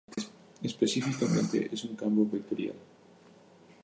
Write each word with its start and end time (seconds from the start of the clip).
Específicamente, 0.63 1.69
es 1.71 1.83
un 1.83 1.95
campo 1.95 2.25
vectorial. 2.25 2.73